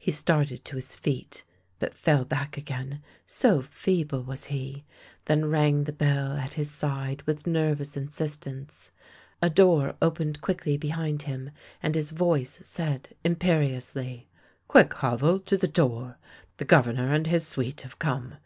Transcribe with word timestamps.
He 0.00 0.10
started 0.10 0.64
to 0.64 0.74
his 0.74 0.96
feet, 0.96 1.44
but 1.78 1.94
fell 1.94 2.24
back 2.24 2.56
again, 2.56 3.04
so 3.24 3.62
feeble 3.62 4.20
was 4.24 4.46
he, 4.46 4.84
then 5.26 5.44
rang 5.46 5.84
the 5.84 5.92
bell 5.92 6.32
at 6.32 6.54
his 6.54 6.68
side 6.68 7.22
with 7.22 7.46
nervous 7.46 7.96
insist 7.96 8.48
ence. 8.48 8.90
A 9.40 9.48
door 9.48 9.94
opened 10.02 10.40
quickly 10.40 10.76
behind 10.76 11.22
him, 11.22 11.50
and 11.80 11.94
his 11.94 12.10
voice 12.10 12.58
said 12.62 13.10
imperiously:" 13.22 14.28
Quick, 14.66 14.92
Havel— 14.94 15.38
to 15.48 15.56
the 15.56 15.68
door! 15.68 16.18
The 16.56 16.64
Governor 16.64 17.12
and 17.14 17.28
his 17.28 17.46
suite 17.46 17.82
have 17.82 18.00
come. 18.00 18.38